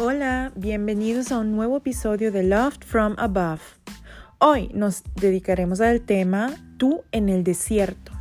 [0.00, 3.60] Hola, bienvenidos a un nuevo episodio de Loved from Above.
[4.38, 8.12] Hoy nos dedicaremos al tema Tú en el desierto.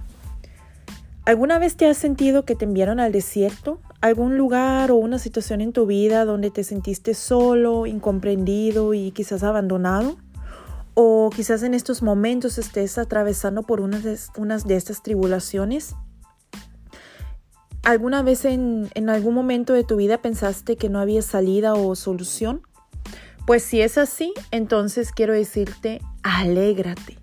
[1.24, 3.80] ¿Alguna vez te has sentido que te enviaron al desierto?
[4.02, 9.44] ¿Algún lugar o una situación en tu vida donde te sentiste solo, incomprendido y quizás
[9.44, 10.18] abandonado?
[10.96, 15.96] ¿O quizás en estos momentos estés atravesando por unas de, unas de estas tribulaciones?
[17.88, 21.96] ¿Alguna vez en, en algún momento de tu vida pensaste que no había salida o
[21.96, 22.62] solución?
[23.46, 27.18] Pues si es así, entonces quiero decirte, alégrate.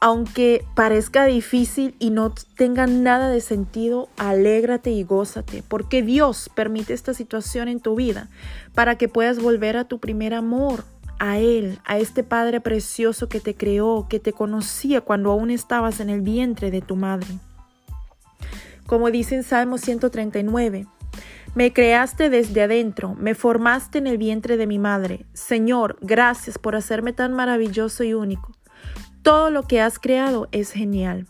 [0.00, 6.92] Aunque parezca difícil y no tenga nada de sentido, alégrate y gózate, porque Dios permite
[6.92, 8.28] esta situación en tu vida
[8.74, 10.82] para que puedas volver a tu primer amor,
[11.20, 16.00] a Él, a este Padre precioso que te creó, que te conocía cuando aún estabas
[16.00, 17.38] en el vientre de tu madre.
[18.86, 20.86] Como dice en Salmo 139,
[21.56, 25.24] me creaste desde adentro, me formaste en el vientre de mi madre.
[25.32, 28.52] Señor, gracias por hacerme tan maravilloso y único.
[29.22, 31.26] Todo lo que has creado es genial.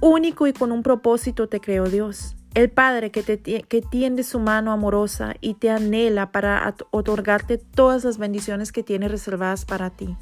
[0.00, 2.36] Único y con un propósito te creó Dios.
[2.52, 8.04] El Padre que, te, que tiende su mano amorosa y te anhela para otorgarte todas
[8.04, 10.16] las bendiciones que tiene reservadas para ti.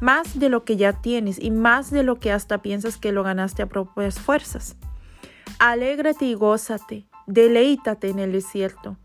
[0.00, 3.22] Más de lo que ya tienes y más de lo que hasta piensas que lo
[3.22, 4.76] ganaste a propias fuerzas.
[5.62, 8.96] Alégrate y gózate, deleítate en el desierto,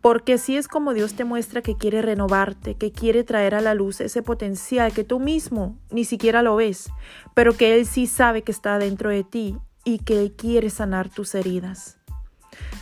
[0.00, 3.74] porque así es como Dios te muestra que quiere renovarte, que quiere traer a la
[3.74, 6.92] luz ese potencial que tú mismo ni siquiera lo ves,
[7.34, 11.34] pero que Él sí sabe que está dentro de ti y que quiere sanar tus
[11.34, 11.98] heridas.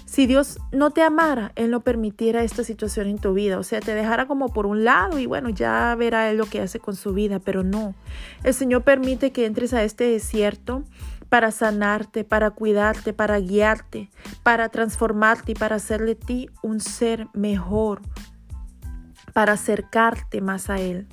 [0.04, 3.80] Si Dios no te amara, Él no permitiera esta situación en tu vida, o sea,
[3.80, 6.94] te dejara como por un lado y bueno, ya verá Él lo que hace con
[6.94, 7.94] su vida, pero no.
[8.44, 10.82] El Señor permite que entres a este desierto
[11.28, 14.10] para sanarte, para cuidarte, para guiarte,
[14.42, 18.00] para transformarte y para hacer de ti un ser mejor,
[19.32, 21.06] para acercarte más a Él.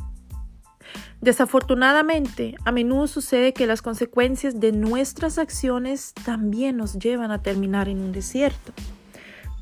[1.21, 7.89] Desafortunadamente, a menudo sucede que las consecuencias de nuestras acciones también nos llevan a terminar
[7.89, 8.73] en un desierto.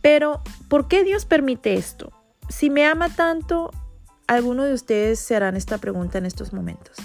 [0.01, 2.11] Pero, ¿por qué Dios permite esto?
[2.49, 3.71] Si me ama tanto,
[4.27, 6.97] algunos de ustedes se harán esta pregunta en estos momentos.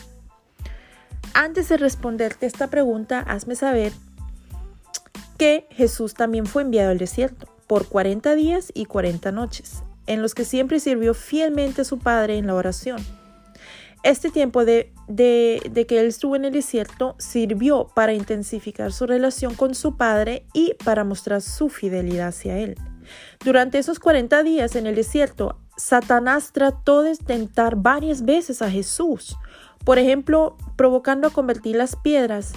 [1.41, 3.93] Antes de responderte esta pregunta, hazme saber
[5.38, 10.34] que Jesús también fue enviado al desierto por 40 días y 40 noches, en los
[10.34, 12.99] que siempre sirvió fielmente a su Padre en la oración.
[14.03, 19.55] Este tiempo de, de, que él estuvo en el desierto sirvió para intensificar su relación
[19.55, 22.75] con su Padre y para mostrar su fidelidad hacia él.
[23.44, 29.37] Durante esos 40 días en el desierto, Satanás trató de tentar varias veces a Jesús,
[29.84, 32.53] por ejemplo, provocando a convertir las piedras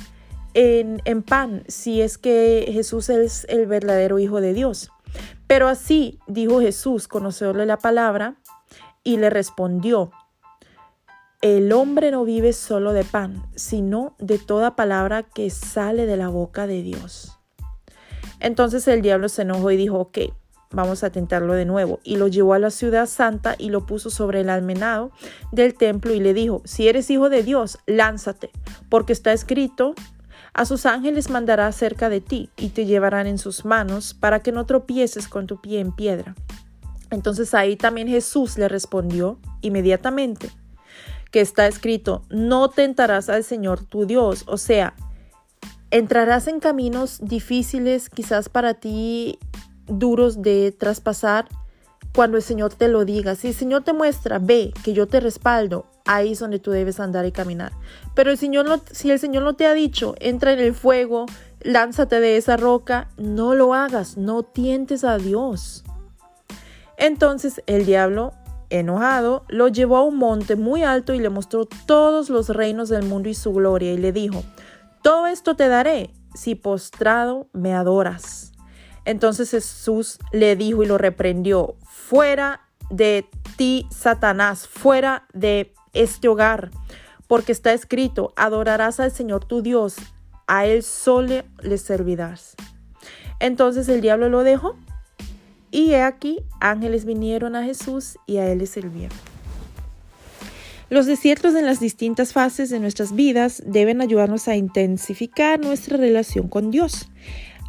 [0.53, 4.91] en, en, pan, si es que Jesús es el verdadero Hijo de Dios.
[5.47, 8.35] Pero así dijo Jesús, conocerle la palabra,
[9.03, 10.11] y le respondió,
[11.41, 16.27] el hombre no vive solo de pan, sino de toda palabra que sale de la
[16.27, 17.39] boca de Dios.
[18.39, 20.17] Entonces el diablo se enojó y dijo, ok,
[20.71, 21.99] Vamos a tentarlo de nuevo.
[22.03, 25.11] Y lo llevó a la ciudad santa y lo puso sobre el almenado
[25.51, 28.51] del templo y le dijo, si eres hijo de Dios, lánzate,
[28.89, 29.95] porque está escrito,
[30.53, 34.51] a sus ángeles mandará cerca de ti y te llevarán en sus manos para que
[34.51, 36.35] no tropieces con tu pie en piedra.
[37.09, 40.49] Entonces ahí también Jesús le respondió inmediatamente
[41.31, 44.93] que está escrito, no tentarás al Señor tu Dios, o sea,
[45.89, 49.39] entrarás en caminos difíciles quizás para ti
[49.91, 51.47] duros de traspasar
[52.13, 53.35] cuando el Señor te lo diga.
[53.35, 56.99] Si el Señor te muestra, ve que yo te respaldo, ahí es donde tú debes
[56.99, 57.71] andar y caminar.
[58.15, 61.25] Pero el Señor no, si el Señor no te ha dicho, entra en el fuego,
[61.61, 65.83] lánzate de esa roca, no lo hagas, no tientes a Dios.
[66.97, 68.33] Entonces el diablo,
[68.69, 73.05] enojado, lo llevó a un monte muy alto y le mostró todos los reinos del
[73.05, 74.43] mundo y su gloria y le dijo,
[75.01, 78.50] todo esto te daré si postrado me adoras.
[79.05, 83.25] Entonces Jesús le dijo y lo reprendió, fuera de
[83.57, 86.71] ti, Satanás, fuera de este hogar,
[87.27, 89.95] porque está escrito, adorarás al Señor tu Dios,
[90.47, 92.55] a Él solo le servirás.
[93.39, 94.75] Entonces el diablo lo dejó
[95.71, 99.17] y he aquí, ángeles vinieron a Jesús y a Él le sirvieron.
[100.89, 106.49] Los desiertos en las distintas fases de nuestras vidas deben ayudarnos a intensificar nuestra relación
[106.49, 107.07] con Dios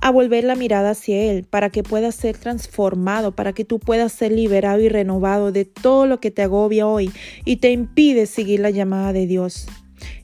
[0.03, 4.13] a volver la mirada hacia Él para que puedas ser transformado, para que tú puedas
[4.13, 7.11] ser liberado y renovado de todo lo que te agobia hoy
[7.45, 9.67] y te impide seguir la llamada de Dios.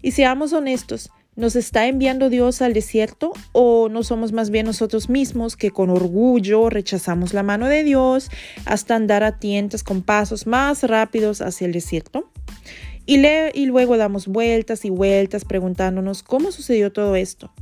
[0.02, 5.08] Y seamos honestos, ¿Nos está enviando Dios al desierto o no somos más bien nosotros
[5.08, 8.28] mismos que con orgullo rechazamos la mano de Dios
[8.64, 12.28] hasta andar a tientas con pasos más rápidos hacia el desierto?
[13.06, 17.52] Y, y luego damos vueltas y vueltas preguntándonos cómo sucedió todo esto.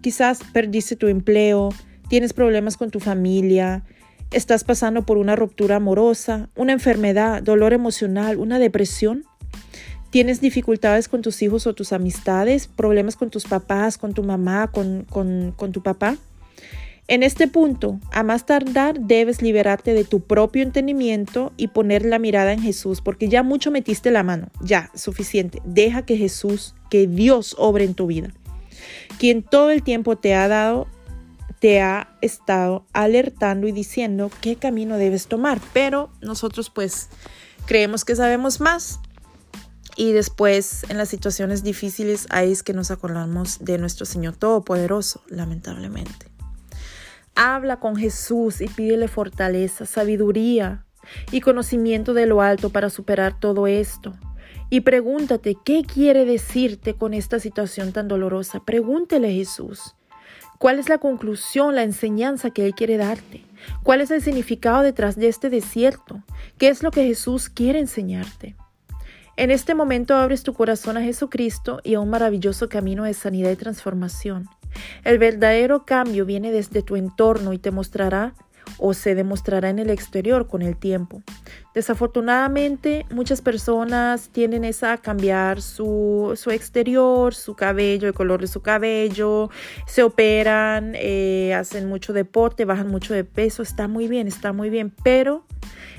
[0.00, 1.70] Quizás perdiste tu empleo,
[2.08, 3.84] tienes problemas con tu familia,
[4.30, 9.24] estás pasando por una ruptura amorosa, una enfermedad, dolor emocional, una depresión.
[10.10, 12.66] ¿Tienes dificultades con tus hijos o tus amistades?
[12.66, 16.16] ¿Problemas con tus papás, con tu mamá, con, con, tu papá?
[17.08, 22.18] En este punto, a más tardar, debes liberarte de tu propio entendimiento y poner la
[22.18, 25.60] mirada en Jesús, porque ya mucho metiste la mano, ya, suficiente.
[25.64, 28.30] Deja que Jesús, que Dios obre en tu vida,
[29.18, 30.86] quien todo el tiempo te ha dado,
[31.58, 37.08] te ha estado alertando y diciendo qué camino debes tomar, pero nosotros pues
[37.66, 39.00] creemos que sabemos más
[39.98, 45.22] y después, en las situaciones difíciles, ahí es que nos acordamos de nuestro Señor Todopoderoso,
[45.26, 46.30] lamentablemente.
[47.34, 50.86] Habla con Jesús y pídele fortaleza, sabiduría
[51.32, 54.14] y conocimiento de lo alto para superar todo esto.
[54.70, 58.60] Y pregúntate, ¿qué quiere decirte con esta situación tan dolorosa?
[58.60, 59.94] Pregúntele a Jesús.
[60.58, 63.44] ¿Cuál es la conclusión, la enseñanza que Él quiere darte?
[63.82, 66.22] ¿Cuál es el significado detrás de este desierto?
[66.58, 68.56] ¿Qué es lo que Jesús quiere enseñarte?
[69.36, 73.52] En este momento abres tu corazón a Jesucristo y a un maravilloso camino de sanidad
[73.52, 74.48] y transformación.
[75.04, 78.34] El verdadero cambio viene desde tu entorno y te mostrará
[78.76, 81.22] o se demostrará en el exterior con el tiempo.
[81.74, 89.50] Desafortunadamente, muchas personas tienden a cambiar su, exterior, su cabello, el color de su cabello,
[89.86, 94.68] se operan, eh, hacen mucho deporte, bajan mucho de peso, está muy bien, está muy
[94.68, 95.46] bien, pero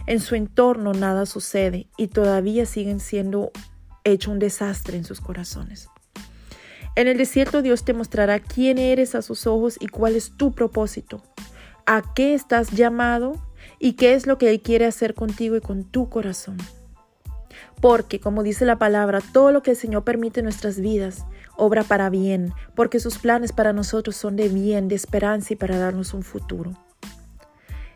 [0.06, 3.52] en su entorno nada sucede y todavía siguen siendo
[4.04, 5.90] hecho un desastre en sus corazones.
[6.96, 10.52] En el desierto Dios te mostrará quién eres a sus ojos y cuál es tu
[10.52, 11.24] propósito,
[11.90, 13.34] a qué estás llamado
[13.80, 16.58] y qué es lo que Él quiere hacer contigo y con tu corazón.
[17.82, 21.26] Porque, como dice la palabra, todo lo que el Señor permite en nuestras vidas
[21.56, 25.80] obra para bien, porque sus planes para nosotros son de bien, de esperanza y para
[25.80, 26.74] darnos un futuro.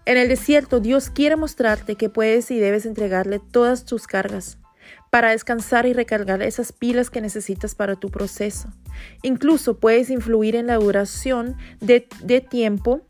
[0.06, 4.58] En el desierto Dios quiere mostrarte que puedes y debes entregarle todas tus cargas
[5.12, 8.70] para descansar y recargar esas pilas que necesitas para tu proceso.
[9.22, 12.02] Incluso puedes influir en la duración de,
[12.50, 13.08] tiempo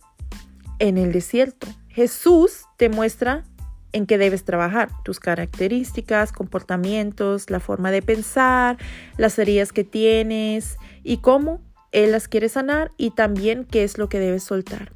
[0.80, 1.68] en el desierto.
[1.90, 3.44] Jesús te muestra
[3.92, 8.78] en qué debes trabajar, tus características, comportamientos, la forma de pensar,
[9.18, 11.62] las heridas que tienes y cómo
[11.92, 14.92] Él las quiere sanar y también qué es lo que debes soltar.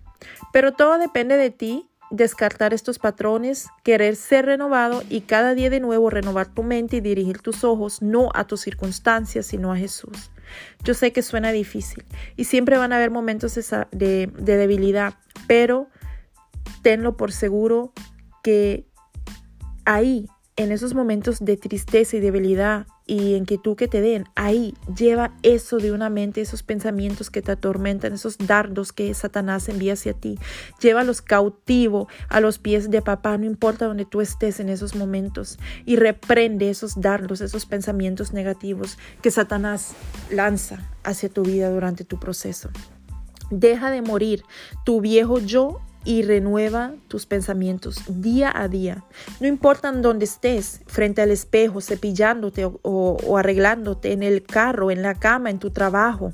[0.51, 5.79] Pero todo depende de ti descartar estos patrones, querer ser renovado y cada día de
[5.79, 10.31] nuevo renovar tu mente y dirigir tus ojos no a tus circunstancias, sino a Jesús.
[10.83, 12.03] Yo sé que suena difícil
[12.35, 15.15] y siempre van a haber momentos de, de debilidad,
[15.47, 15.89] pero
[16.81, 17.93] tenlo por seguro
[18.43, 18.87] que
[19.85, 24.25] ahí, en esos momentos de tristeza y debilidad, y en que tú que te den,
[24.35, 29.69] ahí lleva eso de una mente, esos pensamientos que te atormentan, esos dardos que Satanás
[29.69, 30.37] envía hacia ti.
[30.79, 35.57] Llévalos cautivo a los pies de papá, no importa donde tú estés en esos momentos,
[35.85, 39.93] y reprende esos dardos, esos pensamientos negativos que Satanás
[40.29, 42.69] lanza hacia tu vida durante tu proceso.
[43.49, 44.43] Deja de morir
[44.83, 49.03] tu viejo yo y renueva tus pensamientos día a día.
[49.41, 55.01] No importa dónde estés, frente al espejo, cepillándote o, o, arreglándote, en el carro, en
[55.01, 56.31] la cama, en tu trabajo.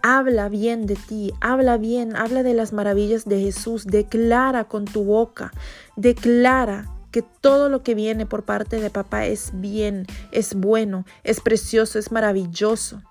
[0.00, 5.02] Habla bien de ti, habla bien, habla de las maravillas de Jesús, declara con tu
[5.02, 5.52] boca,
[5.96, 11.40] declara que todo lo que viene por parte de papá es bien, es bueno, es
[11.40, 13.02] precioso, es maravilloso.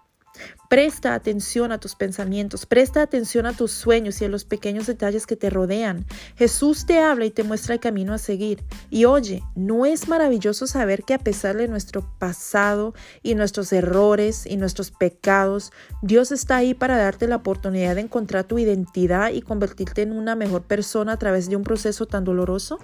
[0.70, 5.28] Presta atención a tus pensamientos, presta atención a tus sueños y a los pequeños detalles
[5.28, 6.06] que te rodean.
[6.38, 8.64] Jesús te habla y te muestra el camino a seguir.
[8.90, 14.46] Y oye, ¿no es maravilloso saber que a pesar de nuestro pasado y nuestros errores
[14.46, 19.42] y nuestros pecados, Dios está ahí para darte la oportunidad de encontrar tu identidad y
[19.42, 22.80] convertirte en una mejor persona a través de un proceso tan doloroso?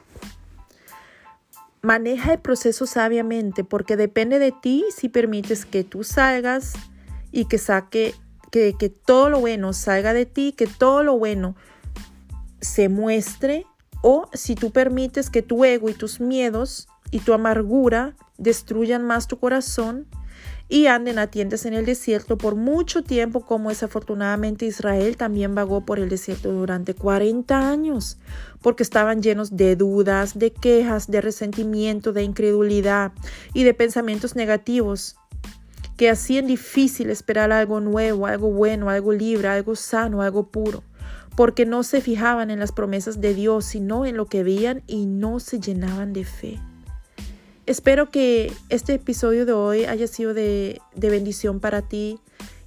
[1.82, 6.74] Maneja el proceso sabiamente porque depende de ti si permites que tú salgas
[7.38, 8.16] y que saque,
[8.50, 11.56] que, que todo lo bueno salga de ti, que todo lo bueno
[12.62, 13.68] se muestre,
[14.02, 19.28] o si tú permites que tu ego y tus miedos y tu amargura destruyan más
[19.28, 20.08] tu corazón
[20.68, 25.86] y anden a tiendas en el desierto por mucho tiempo, como desafortunadamente Israel también vagó
[25.86, 28.18] por el desierto durante 40 años,
[28.64, 33.12] porque estaban llenos de dudas, de quejas, de resentimiento, de incredulidad
[33.54, 35.18] y de pensamientos negativos
[35.98, 40.84] que hacían difícil esperar algo nuevo, algo bueno, algo libre, algo sano, algo puro,
[41.36, 45.08] porque no se fijaban en las promesas de Dios, sino en lo que veían y
[45.08, 46.60] no se llenaban de fe.
[47.66, 52.20] Espero que este episodio de hoy haya sido de, de bendición para ti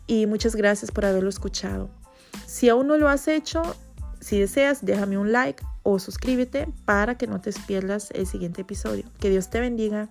[0.07, 1.89] y muchas gracias por haberlo escuchado.
[2.47, 3.63] Si aún no lo has hecho,
[4.21, 9.05] si deseas, déjame un like o suscríbete para que no te pierdas el siguiente episodio.
[9.21, 10.11] Que Dios te bendiga.